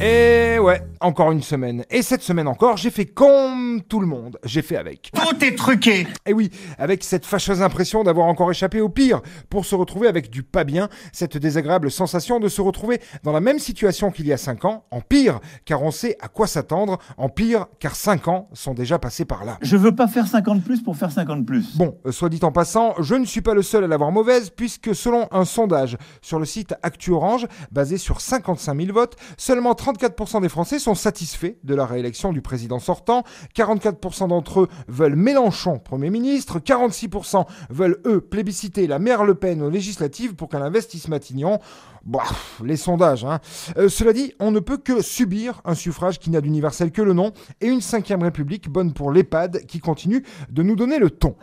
[0.00, 1.84] Et ouais, encore une semaine.
[1.90, 4.38] Et cette semaine encore, j'ai fait comme tout le monde.
[4.44, 5.10] J'ai fait avec.
[5.12, 9.20] Tout est truqué Et oui, avec cette fâcheuse impression d'avoir encore échappé au pire,
[9.50, 13.40] pour se retrouver avec du pas bien, cette désagréable sensation de se retrouver dans la
[13.40, 16.98] même situation qu'il y a 5 ans, en pire, car on sait à quoi s'attendre,
[17.18, 19.58] en pire, car 5 ans sont déjà passés par là.
[19.60, 21.76] Je veux pas faire 50 plus pour faire 50 plus.
[21.76, 24.50] Bon, euh, soit dit en passant, je ne suis pas le seul à l'avoir mauvaise,
[24.50, 29.72] puisque selon un sondage sur le site Actu Orange, basé sur 55 000 votes, seulement
[29.72, 33.24] 34% des Français sont satisfaits de la réélection du président sortant,
[33.56, 39.62] 44% d'entre eux veulent Mélenchon Premier ministre, 46% veulent eux plébisciter la mère Le Pen
[39.62, 41.58] aux législatives pour qu'elle investisse Matignon.
[42.04, 42.24] Bah,
[42.62, 43.24] les sondages.
[43.24, 43.40] Hein.
[43.78, 47.14] Euh, cela dit, on ne peut que subir un suffrage qui n'a d'universel que le
[47.14, 51.34] nom et une cinquième république bonne pour l'EHPAD qui continue de nous donner le ton.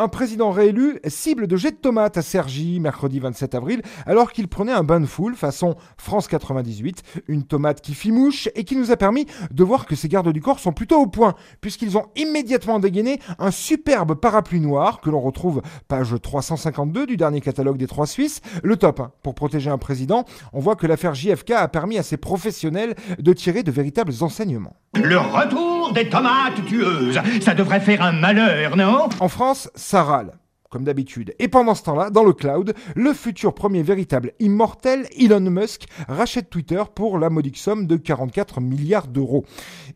[0.00, 4.46] Un président réélu cible de jet de tomates à Cergy mercredi 27 avril alors qu'il
[4.46, 8.76] prenait un bain de foule façon France 98, une tomate qui fit mouche et qui
[8.76, 11.98] nous a permis de voir que ces gardes du corps sont plutôt au point puisqu'ils
[11.98, 17.76] ont immédiatement dégainé un superbe parapluie noir que l'on retrouve page 352 du dernier catalogue
[17.76, 19.10] des trois Suisses, le top hein.
[19.24, 20.24] pour protéger un président.
[20.52, 24.76] On voit que l'affaire JFK a permis à ces professionnels de tirer de véritables enseignements.
[24.94, 29.08] Le retour des tomates tueuses Ça devrait faire un malheur, non?
[29.20, 30.37] En France, ça râle
[30.70, 31.34] comme d'habitude.
[31.38, 36.50] Et pendant ce temps-là, dans le cloud, le futur premier véritable immortel, Elon Musk, rachète
[36.50, 39.44] Twitter pour la modique somme de 44 milliards d'euros.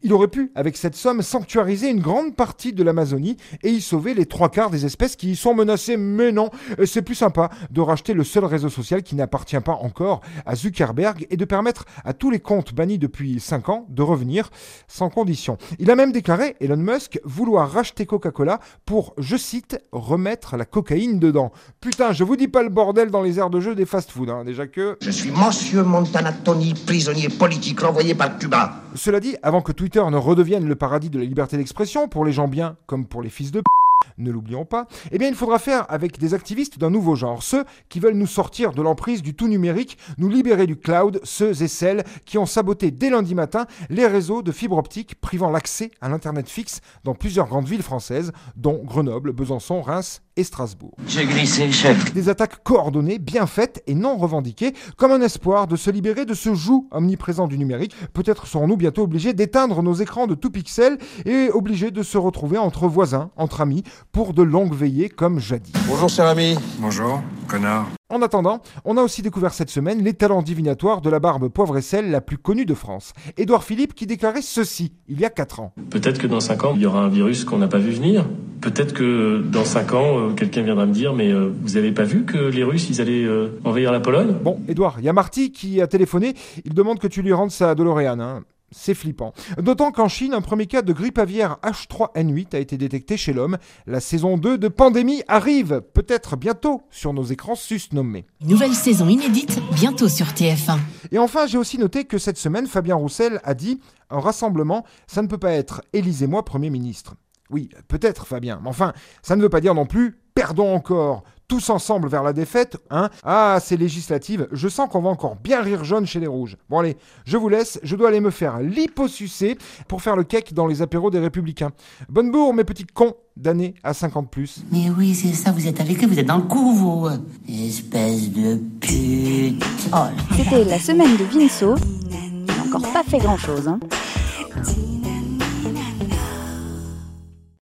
[0.02, 4.14] Il aurait pu, avec cette somme, sanctuariser une grande partie de l'Amazonie et y sauver
[4.14, 5.96] les trois quarts des espèces qui y sont menacées.
[5.96, 6.48] Mais non,
[6.86, 11.26] c'est plus sympa de racheter le seul réseau social qui n'appartient pas encore à Zuckerberg
[11.28, 14.50] et de permettre à tous les comptes bannis depuis 5 ans de revenir
[14.88, 15.58] sans condition.
[15.78, 21.18] Il a même déclaré, Elon Musk, vouloir racheter Coca-Cola pour, je cite, remettre la cocaïne
[21.18, 21.52] dedans.
[21.80, 24.44] Putain, je vous dis pas le bordel dans les aires de jeu des fast-food, hein.
[24.44, 24.96] déjà que...
[25.00, 28.82] Je suis Monsieur Montana Tony, prisonnier politique renvoyé par Cuba.
[28.94, 32.32] Cela dit, avant que Twitter ne redevienne le paradis de la liberté d'expression pour les
[32.32, 33.81] gens bien comme pour les fils de p
[34.18, 37.64] ne l'oublions pas, eh bien il faudra faire avec des activistes d'un nouveau genre, ceux
[37.88, 41.68] qui veulent nous sortir de l'emprise du tout numérique, nous libérer du cloud, ceux et
[41.68, 46.08] celles qui ont saboté dès lundi matin les réseaux de fibre optique privant l'accès à
[46.08, 50.96] l'Internet fixe dans plusieurs grandes villes françaises, dont Grenoble, Besançon, Reims et Strasbourg.
[51.06, 52.14] J'ai glissé, chef.
[52.14, 56.34] Des attaques coordonnées, bien faites et non revendiquées, comme un espoir de se libérer de
[56.34, 57.94] ce joug omniprésent du numérique.
[58.14, 62.58] Peut-être serons-nous bientôt obligés d'éteindre nos écrans de tout pixel et obligés de se retrouver
[62.58, 63.82] entre voisins, entre amis,
[64.12, 65.72] pour de longues veillées comme jadis.
[65.88, 66.56] Bonjour, cher ami.
[66.78, 67.88] Bonjour, connard.
[68.12, 71.78] En attendant, on a aussi découvert cette semaine les talents divinatoires de la barbe poivre
[71.78, 73.14] et sel la plus connue de France.
[73.38, 75.72] Édouard Philippe qui déclarait ceci il y a 4 ans.
[75.88, 78.26] Peut-être que dans 5 ans, il y aura un virus qu'on n'a pas vu venir.
[78.60, 82.04] Peut-être que dans 5 ans, euh, quelqu'un viendra me dire Mais euh, vous avez pas
[82.04, 84.34] vu que les Russes, ils allaient euh, envahir la Pologne?
[84.44, 86.34] Bon, Édouard, il y a Marty qui a téléphoné.
[86.66, 88.20] Il demande que tu lui rendes sa DeLorean.
[88.20, 88.42] Hein.
[88.72, 89.32] C'est flippant.
[89.58, 93.58] D'autant qu'en Chine, un premier cas de grippe aviaire H3N8 a été détecté chez l'homme.
[93.86, 98.26] La saison 2 de Pandémie arrive, peut-être bientôt, sur nos écrans susnommés.
[98.40, 100.78] Nouvelle saison inédite, bientôt sur TF1.
[101.10, 103.80] Et enfin, j'ai aussi noté que cette semaine, Fabien Roussel a dit
[104.10, 107.14] Un rassemblement, ça ne peut pas être Élise et moi Premier ministre.
[107.50, 111.68] Oui, peut-être, Fabien, mais enfin, ça ne veut pas dire non plus perdons encore tous
[111.68, 115.84] ensemble vers la défaite, hein Ah, c'est législative, je sens qu'on va encore bien rire
[115.84, 116.56] jaune chez les rouges.
[116.70, 120.54] Bon allez, je vous laisse, je dois aller me faire liposucer pour faire le cake
[120.54, 121.72] dans les apéros des républicains.
[122.08, 124.62] Bonne bourre, mes petits cons d'années à 50 plus.
[124.70, 127.08] Mais oui, c'est ça, vous êtes avec eux, vous êtes dans le coup, vous.
[127.46, 129.62] Espèce de pute.
[129.92, 131.74] Oh, C'était la semaine de Vinceau.
[132.10, 133.78] Il n'a encore pas fait grand-chose, hein.